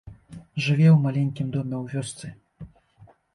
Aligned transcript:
Жыве 0.63 0.87
ў 0.91 0.93
маленькім 1.03 1.47
доме 1.57 1.77
ў 1.83 1.85
вёсцы. 1.93 2.27